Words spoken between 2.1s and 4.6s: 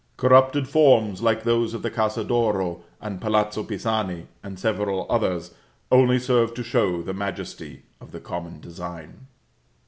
d'Oro and Palazzo Pisani, and